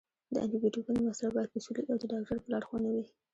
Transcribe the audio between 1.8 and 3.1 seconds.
او د ډاکټر په لارښوونه وي.